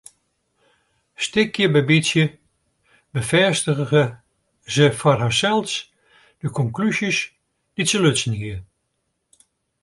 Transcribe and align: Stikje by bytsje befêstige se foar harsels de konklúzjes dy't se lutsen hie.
Stikje 1.23 1.65
by 1.73 1.81
bytsje 1.89 2.23
befêstige 3.13 4.03
se 4.73 4.85
foar 4.99 5.19
harsels 5.25 5.73
de 6.39 6.47
konklúzjes 6.57 7.17
dy't 7.75 7.89
se 7.91 7.97
lutsen 8.01 8.33
hie. 8.39 8.55